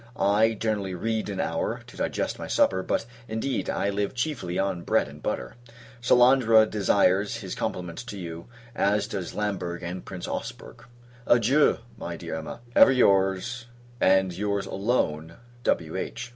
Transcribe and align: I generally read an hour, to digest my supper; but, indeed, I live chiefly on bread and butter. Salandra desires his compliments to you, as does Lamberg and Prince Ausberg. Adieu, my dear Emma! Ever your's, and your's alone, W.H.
I 0.17 0.55
generally 0.55 0.95
read 0.95 1.29
an 1.29 1.39
hour, 1.39 1.81
to 1.85 1.95
digest 1.95 2.39
my 2.39 2.47
supper; 2.47 2.81
but, 2.81 3.05
indeed, 3.27 3.69
I 3.69 3.91
live 3.91 4.15
chiefly 4.15 4.57
on 4.57 4.81
bread 4.81 5.07
and 5.07 5.21
butter. 5.21 5.57
Salandra 6.01 6.65
desires 6.65 7.35
his 7.35 7.53
compliments 7.53 8.03
to 8.05 8.17
you, 8.17 8.47
as 8.73 9.05
does 9.07 9.35
Lamberg 9.35 9.83
and 9.83 10.03
Prince 10.03 10.27
Ausberg. 10.27 10.85
Adieu, 11.27 11.77
my 11.99 12.17
dear 12.17 12.33
Emma! 12.33 12.61
Ever 12.75 12.91
your's, 12.91 13.67
and 13.99 14.33
your's 14.35 14.65
alone, 14.65 15.35
W.H. 15.61 16.29